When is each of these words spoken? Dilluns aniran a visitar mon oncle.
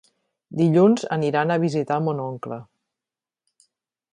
Dilluns 0.61 1.03
aniran 1.17 1.53
a 1.55 1.59
visitar 1.65 1.99
mon 2.07 2.25
oncle. 2.25 2.59